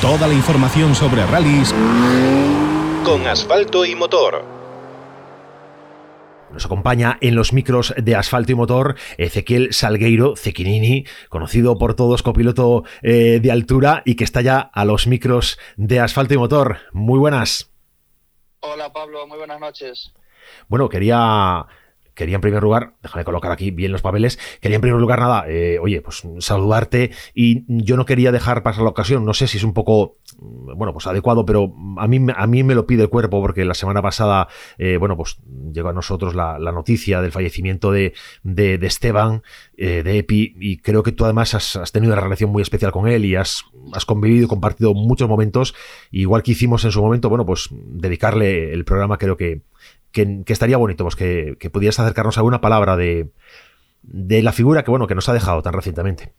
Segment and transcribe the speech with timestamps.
[0.00, 1.74] Toda la información sobre rallies
[3.04, 4.42] con asfalto y motor.
[6.50, 12.22] Nos acompaña en los micros de asfalto y motor Ezequiel Salgueiro Cequinini, conocido por todos
[12.22, 16.78] copiloto eh, de altura y que está ya a los micros de asfalto y motor.
[16.92, 17.70] Muy buenas.
[18.60, 20.14] Hola Pablo, muy buenas noches.
[20.68, 21.66] Bueno, quería
[22.20, 25.46] quería en primer lugar, déjame colocar aquí bien los papeles, quería en primer lugar nada,
[25.48, 29.56] eh, oye, pues saludarte y yo no quería dejar pasar la ocasión, no sé si
[29.56, 33.04] es un poco, mm, bueno, pues adecuado, pero a mí, a mí me lo pide
[33.04, 35.38] el cuerpo porque la semana pasada, eh, bueno, pues
[35.72, 39.42] llegó a nosotros la, noticia del fallecimiento de, de, Esteban,
[39.78, 43.08] eh, de Epi, y creo que tú además has, tenido una relación muy especial con
[43.08, 43.64] él y has,
[43.94, 45.74] has convivido y compartido muchos momentos,
[46.10, 49.62] igual que hicimos en su momento, bueno, pues dedicarle el programa creo que
[50.12, 53.32] que, estaría bonito, pues que, pudieras acercarnos a una palabra de,
[54.02, 56.34] de la figura que, bueno, que nos ha dejado tan recientemente.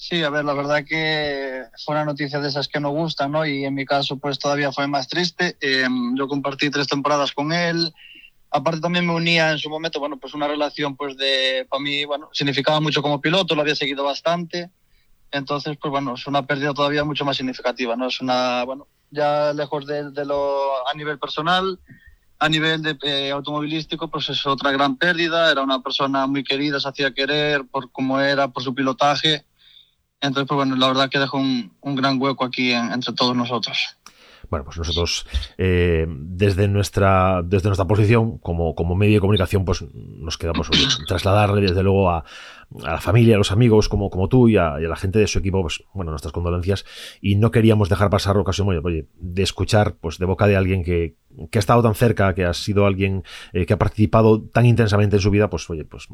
[0.00, 3.44] Sí, a ver, la verdad que fue una noticia de esas que no gustan, ¿no?
[3.44, 5.58] Y en mi caso, pues todavía fue más triste.
[5.60, 7.92] Em, yo compartí tres temporadas con él.
[8.50, 12.06] Aparte también me unía en su momento, bueno, pues una relación, pues de, para mí,
[12.06, 14.70] bueno, significaba mucho como piloto, lo había seguido bastante.
[15.32, 18.06] Entonces, pues bueno, es una pérdida todavía mucho más significativa, ¿no?
[18.06, 21.78] Es una, bueno, ya lejos de, de lo a nivel personal,
[22.40, 25.52] a nivel de, eh, automovilístico, pues es otra gran pérdida.
[25.52, 29.44] Era una persona muy querida, se hacía querer por cómo era, por su pilotaje.
[30.20, 33.96] Entonces, pues bueno, la verdad que dejó un, un gran hueco aquí entre todos nosotros.
[34.48, 35.26] Bueno, pues nosotros
[35.58, 40.68] eh, desde nuestra desde nuestra posición como, como medio de comunicación, pues nos quedamos
[41.06, 42.24] trasladarle desde luego a,
[42.84, 45.38] a la familia, a los amigos como, como tú y a, la gente de su
[45.38, 46.84] equipo, pues bueno, nuestras condolencias.
[47.20, 50.84] Y no queríamos dejar pasar la ocasión oye, de escuchar pues de boca de alguien
[50.84, 51.16] que,
[51.50, 55.16] que ha estado tan cerca, que ha sido alguien eh, que ha participado tan intensamente
[55.16, 56.08] en su vida, pues oye, pues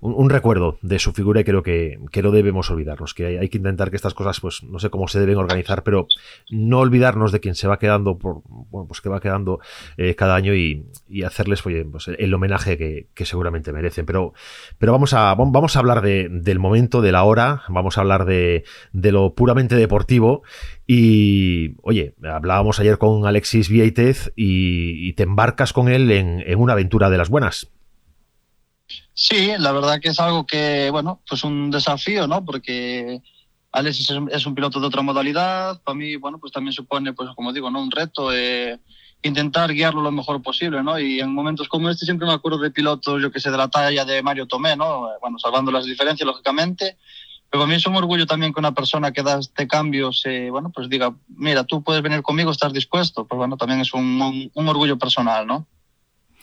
[0.00, 3.58] un, recuerdo de su figura y creo que, que no debemos olvidarnos, que hay, que
[3.58, 6.06] intentar que estas cosas, pues no sé cómo se deben organizar, pero
[6.50, 9.60] no olvidarnos de quien se va quedando, por, bueno, pues que va quedando
[9.96, 14.06] eh, cada año y, y hacerles oye, pues, el homenaje que, que, seguramente merecen.
[14.06, 14.32] Pero,
[14.78, 18.24] pero vamos a, vamos a hablar de, del momento, de la hora, vamos a hablar
[18.24, 20.42] de, de lo puramente deportivo.
[20.86, 26.74] Y, oye, hablábamos ayer con Alexis Vieitez y, te embarcas con él en, en, una
[26.74, 27.70] aventura de las buenas.
[29.12, 32.44] Sí, la verdad que es algo que, bueno, pues un desafío, ¿no?
[32.44, 33.20] Porque
[33.72, 35.82] Alexis es, un piloto de otra modalidad.
[35.82, 37.82] Para mí, bueno, pues también supone, pues como digo, ¿no?
[37.82, 38.32] Un reto.
[38.32, 38.78] Eh,
[39.22, 40.98] intentar guiarlo lo mejor posible, ¿no?
[40.98, 43.68] Y en momentos como este siempre me acuerdo de pilotos, yo que sé, de la
[43.68, 45.08] talla de Mario Tomé, ¿no?
[45.20, 46.96] Bueno, salvando las diferencias, lógicamente.
[47.50, 50.50] Pero para mí es un orgullo también que una persona que da este cambio se,
[50.50, 53.26] bueno, pues diga, mira, tú puedes venir conmigo, estás dispuesto.
[53.26, 55.66] Pues bueno, también es un, un orgullo personal, ¿no?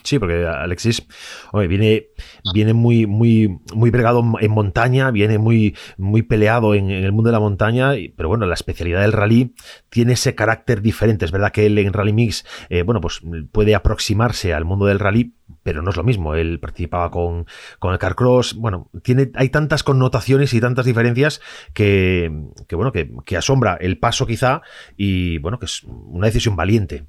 [0.06, 1.08] Sí, porque Alexis
[1.52, 2.10] viene,
[2.54, 7.34] viene muy, muy, muy bregado en montaña, viene muy, muy peleado en, el mundo de
[7.34, 9.56] la montaña, pero bueno, la especialidad del rally
[9.90, 11.26] tiene ese carácter diferente.
[11.26, 13.22] Es verdad que él en Rally Mix, eh, bueno, pues
[13.52, 15.34] puede aproximarse al mundo del rally,
[15.64, 16.36] pero no es lo mismo.
[16.36, 17.48] Él participaba con,
[17.80, 18.54] con el Carcross.
[18.54, 21.42] Bueno, tiene, hay tantas connotaciones y tantas diferencias
[21.74, 22.32] que,
[22.68, 24.62] que bueno, que, que asombra el paso quizá
[24.98, 27.08] y bueno, que es una decisión valiente.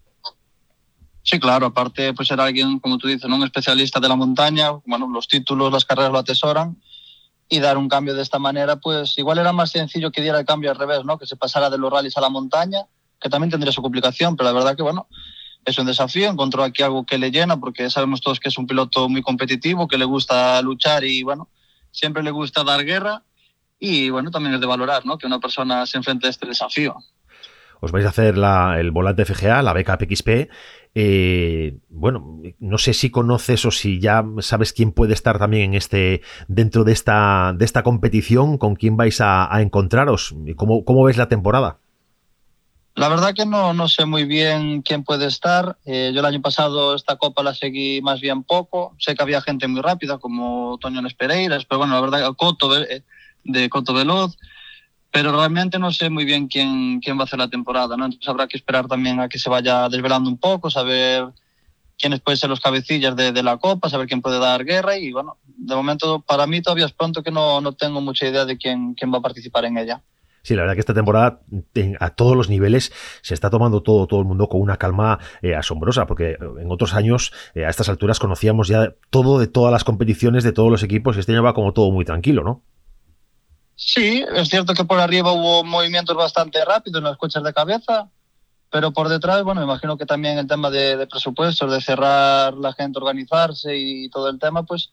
[1.27, 5.09] Sí, claro, aparte pues era alguien, como tú dices, un especialista de la montaña, bueno,
[5.09, 6.81] los títulos, las carreras lo atesoran
[7.49, 10.47] y dar un cambio de esta manera, pues igual era más sencillo que diera el
[10.47, 11.19] cambio al revés, ¿no?
[11.19, 12.83] Que se pasara de los rallies a la montaña,
[13.21, 15.09] que también tendría su complicación, pero la verdad que bueno,
[15.65, 18.69] es un desafío, encontró aquí algo que le llena, porque sabemos todos que es un
[18.69, 21.49] piloto muy competitivo, que le gusta luchar y bueno,
[21.91, 23.25] siempre le gusta dar guerra
[23.81, 25.19] y bueno, también es de valorar, ¿no?
[25.19, 26.95] Que una persona se enfrente a este desafío.
[27.81, 30.49] Os vais a hacer la, el volante FGA, la beca PXP,
[30.99, 35.75] eh, bueno, no sé si conoces o si ya sabes quién puede estar también en
[35.75, 41.19] este, dentro de esta, de esta competición, con quién vais a, encontraros, ¿Cómo, ¿Cómo ves
[41.19, 41.81] la temporada?
[42.95, 45.77] La verdad que no, no sé muy bien quién puede estar.
[45.85, 48.97] Eh, yo el año pasado esta copa la seguí más bien poco.
[48.99, 53.05] Sé que había gente muy rápida como Toño Pereiras, pero bueno, la verdad Coto de,
[53.45, 54.39] de Coto Veloz
[55.17, 58.05] pero realmente no sé muy bien quién, quién va a hacer la temporada, ¿no?
[58.05, 61.25] Entonces habrá que esperar también a que se vaya desvelando un poco, saber
[61.97, 65.39] quiénes pueden ser los cabecillas de, la Copa, saber quién puede dar guerra y bueno,
[65.47, 68.93] de momento para mí todavía es pronto que no, no tengo mucha idea de quién,
[68.93, 70.03] quién va a participar en ella.
[70.43, 71.41] Sí, la verdad que esta temporada
[71.99, 72.93] a todos los niveles
[73.23, 76.93] se está tomando todo, todo el mundo con una calma eh, asombrosa, porque en otros
[76.93, 80.83] años eh, a estas alturas conocíamos ya todo de todas las competiciones, de todos los
[80.83, 82.63] equipos, y este año va como todo muy tranquilo, ¿no?
[83.77, 88.09] Sí, es cierto que por arriba hubo movimientos bastante rápidos en las coches de cabeza,
[88.71, 92.99] pero por detrás, bueno, imagino que también el tema de, presupuestos, de cerrar la gente,
[92.99, 94.91] organizarse y todo el tema, pues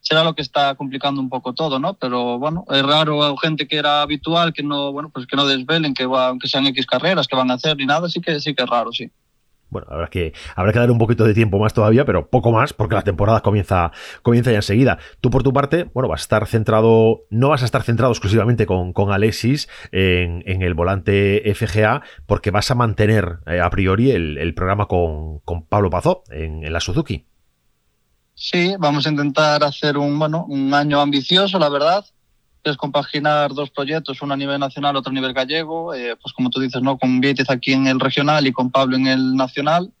[0.00, 1.94] será lo que está complicando un poco todo, ¿no?
[1.94, 5.94] Pero bueno, es raro gente que era habitual que no, bueno, pues que no desvelen,
[5.94, 8.54] que va, aunque sean X carreras que van a hacer ni nada, sí que sí
[8.54, 9.10] que es raro, sí.
[9.70, 12.72] Bueno, habrá que, habrá que dar un poquito de tiempo más todavía, pero poco más,
[12.72, 14.98] porque la temporada comienza, comienza ya enseguida.
[15.20, 18.66] Tú, por tu parte, bueno, vas a estar centrado, no vas a estar centrado exclusivamente
[18.66, 24.54] con, con Alexis en, el volante FGA, porque vas a mantener eh, a priori el,
[24.54, 27.26] programa con, Pablo Pazó en, en la Suzuki.
[28.34, 32.04] Sí, vamos a intentar hacer un, bueno, un año ambicioso, la verdad,
[32.70, 36.50] es compaginar dos proyectos, uno a nivel nacional, otro a nivel gallego, eh, pues como
[36.50, 36.98] tú dices, ¿no?
[36.98, 39.92] con Vietes aquí en el regional y con Pablo en el nacional.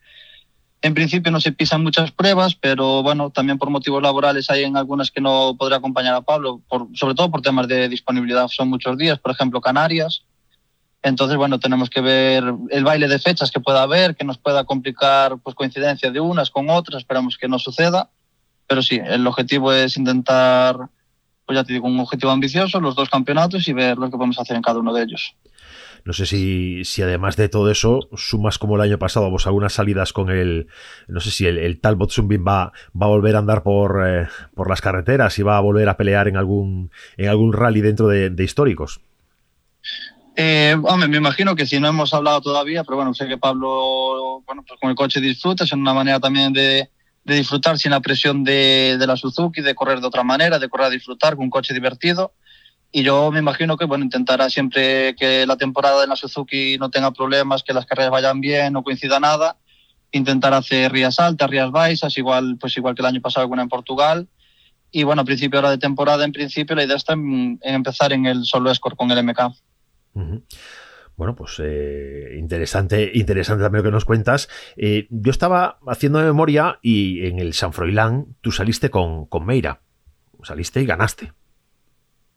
[0.82, 4.76] En principio no se pisan muchas pruebas, pero bueno, también por motivos laborales hay en
[4.76, 8.68] algunas que no podré acompañar a Pablo, por, sobre todo por temas de disponibilidad, son
[8.68, 10.24] muchos días, por ejemplo Canarias.
[11.02, 14.64] Entonces, bueno, tenemos que ver el baile de fechas que pueda haber, que nos pueda
[14.64, 18.10] complicar pues, coincidencia de unas con otras, esperamos que no suceda.
[18.66, 20.78] Pero sí, el objetivo es intentar,
[21.46, 24.38] pues ya te digo, un objetivo ambicioso, los dos campeonatos y ver lo que podemos
[24.38, 25.36] hacer en cada uno de ellos.
[26.04, 29.72] No sé si, si además de todo eso, sumas como el año pasado, vos algunas
[29.72, 30.68] salidas con el,
[31.08, 34.68] no sé si el, Talbot Zumbin va, va a volver a andar por, eh, por
[34.68, 38.44] las carreteras y va a volver a pelear en algún, en algún rally dentro de,
[38.44, 39.00] históricos.
[40.36, 44.42] Eh, hombre, me imagino que si no hemos hablado todavía, pero bueno, sé que Pablo,
[44.44, 46.90] bueno, pues con el coche disfruta, es una manera también de,
[47.24, 50.68] de disfrutar sin la presión de, de, la Suzuki, de correr de otra manera, de
[50.68, 52.32] correr a disfrutar con un coche divertido.
[52.92, 56.90] Y yo me imagino que bueno, intentará siempre que la temporada en la Suzuki no
[56.90, 59.56] tenga problemas, que las carreras vayan bien, no coincida nada.
[60.12, 63.68] Intentar hacer rías altas, rías baixas, igual, pues igual que el año pasado alguna en
[63.68, 64.28] Portugal.
[64.92, 68.26] Y bueno, a principio ahora de temporada, en principio, la idea está en, empezar en
[68.26, 69.40] el solo escort con el MK.
[71.16, 74.48] Bueno, pues eh, interesante, interesante también lo que nos cuentas.
[74.76, 79.80] Eh, yo estaba haciendo memoria y en el San Froilán tú saliste con, con Meira.
[80.42, 81.32] Saliste y ganaste.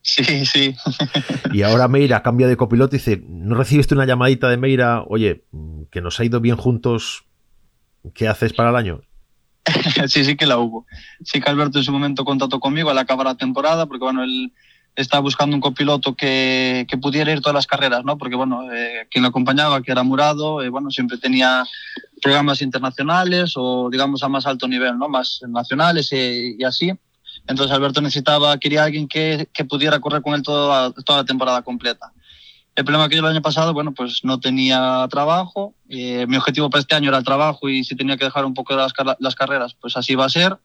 [0.01, 0.75] Sí, sí.
[1.53, 5.03] Y ahora Meira cambia de copiloto y dice, ¿no recibiste una llamadita de Meira?
[5.07, 5.45] Oye,
[5.91, 7.25] que nos ha ido bien juntos,
[8.13, 9.01] ¿qué haces para el año?
[10.07, 10.85] sí, sí que la hubo.
[11.23, 14.53] Sí que Alberto en su momento contactó conmigo al acabar la temporada, porque bueno, él
[14.97, 18.17] estaba buscando un copiloto que, que, pudiera ir todas las carreras, ¿no?
[18.17, 21.63] Porque, bueno, eh, quien lo acompañaba, que era Murado, eh, bueno, siempre tenía
[22.21, 25.07] programas internacionales o, digamos, a más alto nivel, ¿no?
[25.07, 26.91] Más nacionales y, así.
[27.47, 31.61] Entonces Alberto necesitaba, quería alguien que, que pudiera correr con él toda, toda la temporada
[31.61, 32.11] completa.
[32.75, 35.75] El problema que yo el año pasado, bueno, pues no tenía trabajo.
[35.89, 38.53] Eh, mi objetivo para este año era el trabajo y si tenía que dejar un
[38.53, 40.57] poco de las, las carreras, pues así va a ser.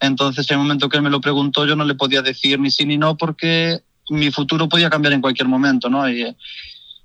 [0.00, 2.70] Entonces, en el momento que él me lo preguntó, yo no le podía decir ni
[2.70, 6.08] sí ni no porque mi futuro podía cambiar en cualquier momento, ¿no?
[6.08, 6.34] Y,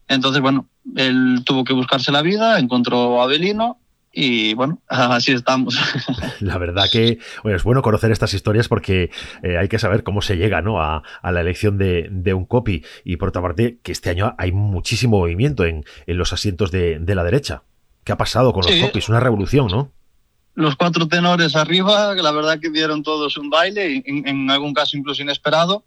[0.07, 3.79] entonces, bueno, él tuvo que buscarse la vida, encontró a Abelino
[4.11, 5.77] y bueno, así estamos.
[6.39, 9.11] La verdad que es bueno conocer estas historias porque
[9.43, 10.81] eh, hay que saber cómo se llega ¿no?
[10.81, 12.83] a, la elección de, un copy.
[13.03, 17.23] Y por otra parte, que este año hay muchísimo movimiento en, los asientos de, la
[17.23, 17.63] derecha.
[18.03, 19.09] ¿Qué ha pasado con los copies?
[19.09, 19.91] Una revolución, ¿no?
[20.55, 24.97] Los cuatro tenores arriba, la verdad que dieron todos un baile, en, en, algún caso
[24.97, 25.83] incluso inesperado.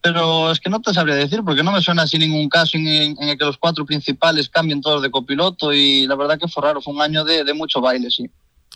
[0.00, 3.16] Pero es que no te sabría decir, porque no me suena así ningún caso en,
[3.16, 6.82] el que los cuatro principales cambien todos de copiloto y la verdad que fue raro,
[6.82, 8.28] fue un año de, de mucho baile, sí.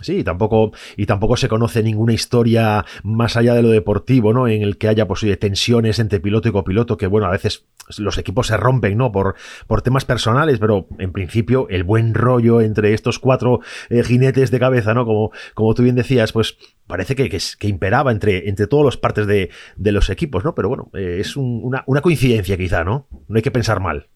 [0.03, 4.47] Sí, tampoco, y tampoco se conoce ninguna historia más allá de lo deportivo, ¿no?
[4.47, 7.67] En el que haya pues, tensiones entre piloto y copiloto, que bueno, a veces
[7.97, 9.11] los equipos se rompen, ¿no?
[9.11, 14.51] Por, por temas personales, pero en principio el buen rollo entre estos cuatro eh, jinetes
[14.51, 15.07] de cabeza, ¿no?
[15.07, 19.27] Como, como tú bien decías, pues parece que, que, imperaba entre, entre todas las partes
[19.27, 20.55] de, de los equipos, ¿no?
[20.55, 23.09] Pero bueno, eh, es una, una coincidencia quizá, ¿no?
[23.29, 24.11] No hay que pensar mal.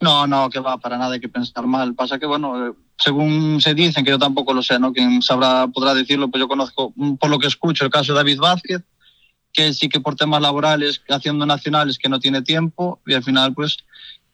[0.00, 1.94] No, no, que va, para nada hay que pensar mal.
[1.94, 4.92] Pasa que, bueno, eh, según se dicen, que yo tampoco lo sé, ¿no?
[4.92, 8.18] Quien sabrá, podrá decirlo, pues yo conozco, mm, por lo que escucho, el caso de
[8.18, 8.82] David Vázquez,
[9.52, 13.52] que sí que por temas laborales, haciendo nacionales, que no tiene tiempo, y al final,
[13.52, 13.78] pues,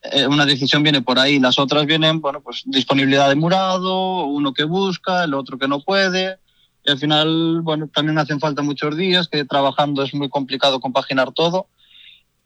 [0.03, 1.39] eh, una decisión viene por ahí.
[1.39, 5.81] Las otras vienen, bueno, pues disponibilidad de Murado, uno que busca, el otro que no
[5.81, 6.39] puede.
[6.85, 11.33] Y al final, bueno, también hacen falta muchos días, que trabajando es muy complicado compaginar
[11.33, 11.67] todo.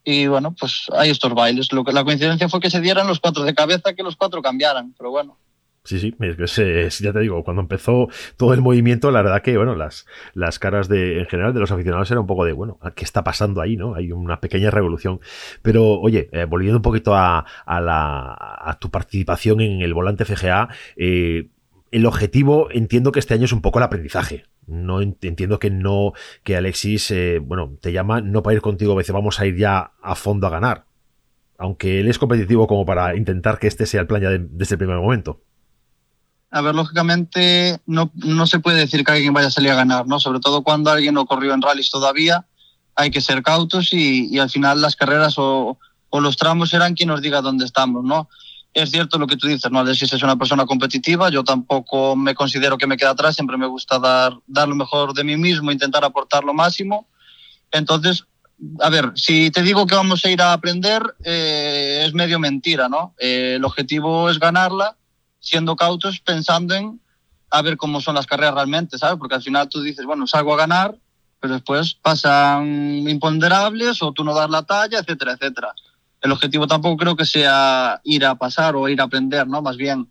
[0.04, 1.72] Y bueno, pues hay estos bailes.
[1.72, 4.42] Lo que, la coincidencia fue que se dieran los cuatro de cabeza, que los cuatro
[4.42, 5.38] cambiaran, pero bueno.
[5.84, 9.76] Sí, sí, es, ya te digo, cuando empezó todo el movimiento, la verdad que, bueno,
[9.76, 10.06] las,
[10.36, 13.24] las caras de, en general de los aficionados era un poco de, bueno, ¿qué está
[13.24, 13.96] pasando ahí, no?
[13.96, 15.22] Hay una pequeña revolución.
[15.64, 21.50] Pero, oye, eh, volviendo un poquito a, a tu participación en el volante FGA, eh,
[21.92, 24.46] el objetivo entiendo que este año es un poco el aprendizaje.
[24.66, 28.96] No entiendo que no, que Alexis, eh, bueno, te llama no para ir contigo, a
[28.96, 30.86] veces vamos a ir ya a fondo a ganar.
[31.58, 34.80] Aunque él es competitivo como para intentar que este sea el plan ya desde el
[34.80, 35.42] primer momento.
[36.50, 40.08] a ver, lógicamente no, no se puede decir que alguien vaya a salir a ganar,
[40.08, 40.20] ¿no?
[40.20, 42.46] Sobre todo cuando alguien no corrió en rallies todavía,
[42.96, 45.78] hay que ser cautos y, y al final las carreras o,
[46.10, 48.30] o, los tramos serán quien nos diga dónde estamos, ¿no?
[48.74, 49.80] Es cierto lo que tú dices, ¿no?
[49.80, 53.68] Alexis es una persona competitiva, yo tampoco me considero que me quede atrás, siempre me
[53.68, 57.08] gusta dar, dar lo mejor de mí mismo, intentar aportar lo máximo.
[57.72, 58.26] Entonces,
[58.80, 62.88] a ver, si te digo que vamos a ir a aprender, eh, es medio mentira,
[62.88, 63.14] ¿no?
[63.20, 64.96] Eh, el objetivo es ganarla,
[65.40, 67.02] siendo cautos, pensando en
[67.50, 69.18] a ver cómo son las carreras realmente, ¿sabes?
[69.20, 70.96] Porque al final tú dices, bueno, salgo a ganar,
[71.40, 72.66] pero después pasan
[73.08, 75.74] imponderables o tú no das la talla, etcétera, etcétera.
[76.22, 79.62] El objetivo tampoco creo que sea ir a pasar o ir a aprender, ¿no?
[79.62, 80.10] Más bien.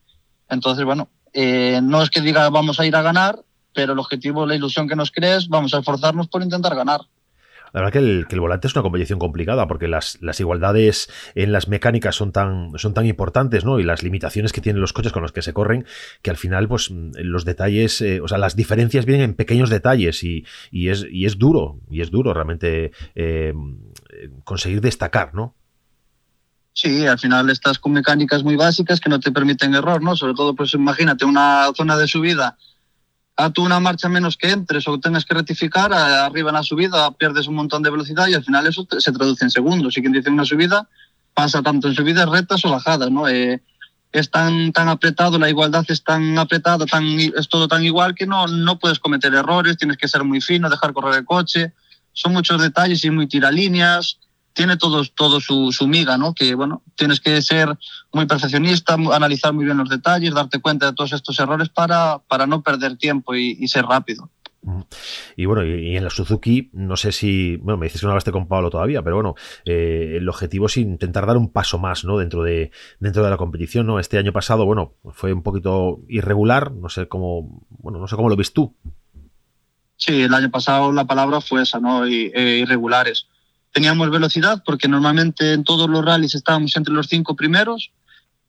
[0.49, 4.47] Entonces, bueno, eh, no es que diga vamos a ir a ganar, pero el objetivo,
[4.47, 7.03] la ilusión que nos crees, vamos a esforzarnos por intentar ganar.
[7.73, 11.53] La verdad que el, que el, volante es una competición complicada porque las, igualdades en
[11.53, 13.79] las mecánicas son tan, son tan importantes, ¿no?
[13.79, 15.87] Y las limitaciones que tienen los coches con los que se corren,
[16.23, 20.25] que al final, pues, los detalles, eh, o sea, las diferencias vienen en pequeños detalles
[20.25, 23.55] y, y, es, y es duro, y es duro realmente eh,
[24.45, 25.55] conseguir destacar, ¿no?
[26.73, 30.17] Sí, al final estás con mecánicas muy básicas que no te permiten error, ¿no?
[30.17, 32.57] Sobre todo, pues imagínate una zona de subida
[33.37, 37.11] a tú una marcha menos que entres o tengas que rectificar, arriba en la subida
[37.13, 39.97] pierdes un montón de velocidad y al final eso se traduce en segundos.
[39.97, 40.89] Y quien dice una subida
[41.35, 43.29] pasa tanto en subidas rectas o bajadas, ¿no?
[43.29, 43.63] Eh,
[44.13, 48.27] es tan, tan apretado, la igualdad es tan apretada, tan, es todo tan igual que
[48.27, 51.73] no, no puedes cometer errores, tienes que ser muy fino, dejar correr el coche.
[52.13, 54.19] Son muchos detalles y muy tiralíneas
[54.61, 56.35] tiene todo, todo su, su, miga, ¿no?
[56.35, 57.79] Que, bueno, tienes que ser
[58.13, 62.47] muy perfeccionista, analizar muy bien los detalles, darte cuenta de todos estos errores para, para
[62.47, 64.31] no perder tiempo y, y ser rápido.
[65.35, 68.33] Y bueno, y, en la Suzuki, no sé si, bueno, me dices que no hablaste
[68.33, 72.19] con Pablo todavía, pero bueno, eh, el objetivo es intentar dar un paso más, ¿no?
[72.19, 73.99] Dentro de, dentro de la competición, ¿no?
[73.99, 78.29] Este año pasado, bueno, fue un poquito irregular, no sé cómo, bueno, no sé cómo
[78.29, 78.77] lo ves tú.
[79.97, 82.07] Sí, el año pasado la palabra fue esa, ¿no?
[82.07, 83.27] Y, eh, irregulares
[83.73, 87.93] teníamos velocidad porque normalmente en todos los rallies estábamos entre los cinco primeros,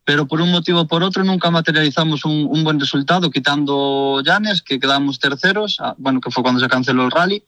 [0.03, 4.61] pero por un motivo o por otro nunca materializamos un, un buen resultado, quitando Llanes,
[4.61, 7.43] que quedamos terceros, ah, bueno, que fue cuando se canceló el rally.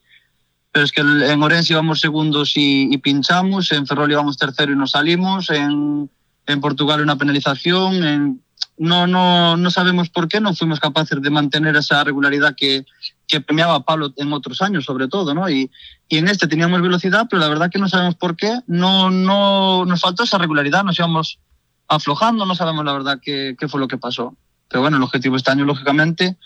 [0.72, 4.76] Pero es que en Orense íbamos segundos y, y pinchamos, en Ferrol íbamos tercero y
[4.76, 6.10] nos salimos, en,
[6.48, 8.42] en Portugal una penalización, en,
[8.78, 12.86] no, no, no sabemos por qué no fuimos capaces de mantener esa regularidad que,
[13.28, 15.50] que premiaba Pablo en otros años, sobre todo, ¿no?
[15.50, 15.70] Y,
[16.10, 19.86] y en este teníamos velocidad, pero la verdad que no sabemos por qué, no, no
[19.86, 21.40] nos faltó esa regularidad, nos íbamos
[21.88, 24.36] aflojando, no sabemos la verdad qué, qué fue lo que pasó.
[24.70, 26.38] Pero bueno, el objetivo este año, lógicamente,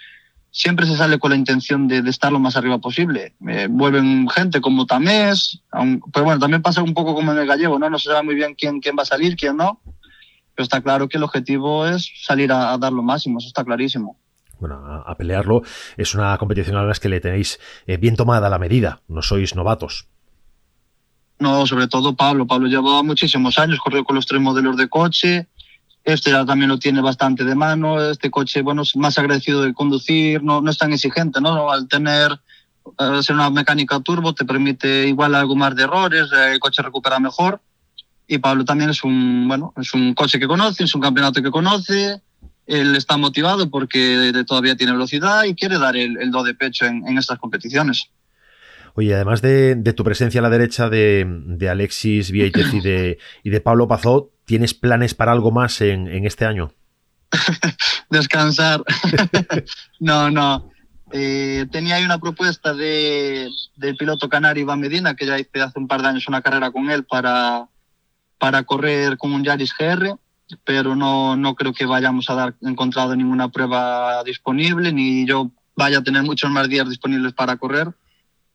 [0.51, 3.35] siempre se sale con la intención de, de estar lo más arriba posible.
[3.47, 7.47] Eh, vuelven gente como Tamés, aun, pero bueno, también pasa un poco como en el
[7.47, 7.89] gallego, ¿no?
[7.89, 9.79] No se sabe muy bien quién, quién va a salir, quién no
[10.57, 13.63] pero está claro que el objetivo es salir a, a dar lo máximo, eso está
[13.63, 14.17] clarísimo.
[14.59, 15.61] Bueno, a, a, pelearlo
[15.97, 19.55] es una competición a la que le tenéis eh, bien tomada la medida, no sois
[19.55, 20.07] novatos.
[21.37, 22.47] No, sobre todo Pablo.
[22.47, 25.47] Pablo lleva muchísimos años, corrió con los tres modelos de coche.
[26.03, 28.01] Este ya también lo tiene bastante de mano.
[28.01, 31.69] Este coche, bueno, es más agradecido de conducir, no, no es tan exigente, ¿no?
[31.69, 32.31] Al tener
[32.97, 37.19] al ser una mecánica turbo te permite igual algo más de errores, el coche recupera
[37.19, 37.61] mejor
[38.27, 41.49] y Pablo también es un, bueno, es un coche que conoce, es un campeonato que
[41.49, 42.21] conoce,
[42.65, 46.85] él está motivado porque todavía tiene velocidad y quiere dar el, el do de pecho
[46.85, 48.09] en, en, estas competiciones.
[48.95, 53.17] Oye, además de, de, tu presencia a la derecha de, de Alexis Vieitez y de,
[53.43, 56.73] y de Pablo Pazó, ¿tienes planes para algo más en, en este año?
[58.09, 58.83] Descansar.
[59.99, 60.69] no, no.
[61.13, 65.79] Eh, tenía ahí una propuesta de, del piloto canario Iván Medina, que ya hice hace
[65.79, 67.69] un par de años una carrera con él para,
[68.37, 70.17] para correr con un Yaris GR,
[70.63, 75.99] pero no, no creo que vayamos a dar encontrado ninguna prueba disponible, ni yo vaya
[75.99, 77.93] a tener muchos más días disponibles para correr.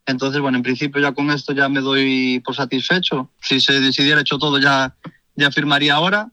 [0.07, 3.31] Entonces, bueno, en principio ya con esto ya me doy por satisfecho.
[3.41, 4.97] Si se decidiera hecho todo ya,
[5.37, 6.31] ya firmaría ahora,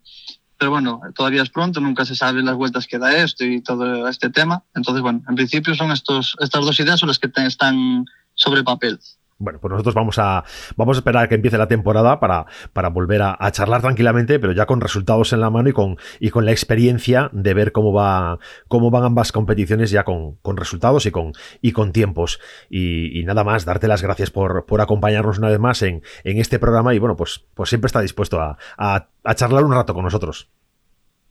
[0.58, 4.08] pero bueno, todavía es pronto, nunca se sabe las vueltas que da esto y todo
[4.08, 4.64] este tema.
[4.76, 9.00] Entonces, bueno, en principio son estos, estas dos ideas son las que están sobre papel.
[9.42, 10.44] Bueno, pues nosotros vamos a,
[10.76, 14.52] vamos a esperar a que empiece la temporada para, para volver a, charlar tranquilamente, pero
[14.52, 17.94] ya con resultados en la mano y con, y con la experiencia de ver cómo,
[17.94, 21.32] va, cómo van ambas competiciones ya con, con resultados y con,
[21.62, 22.42] y con tiempos.
[22.70, 26.60] Y, nada más, darte las gracias por, por acompañarnos una vez más en, en este
[26.60, 30.04] programa y bueno, pues, pues siempre está dispuesto a, a, a charlar un rato con
[30.04, 30.50] nosotros.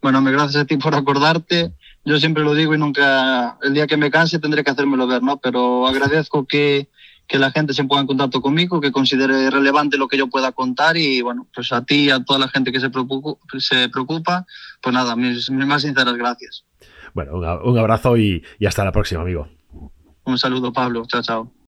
[0.01, 1.75] Bueno, me gracias a ti por acordarte.
[2.07, 5.23] Yo siempre lo digo y nunca, el día que me canse tendré que hacérmelo ver,
[5.23, 5.39] ¿no?
[5.39, 6.89] Pero agradezco que
[7.29, 10.51] que la gente se ponga en contacto conmigo, que considere relevante lo que yo pueda
[10.53, 13.89] contar y bueno, pues a ti y a toda la gente que se preocupa, se
[13.91, 14.47] preocupa
[14.81, 16.65] pues nada, mis, mis más sinceras gracias.
[17.13, 19.49] Bueno, un abrazo y, y hasta la próxima, amigo.
[20.25, 21.05] Un saludo, Pablo.
[21.07, 21.58] Chao, chao.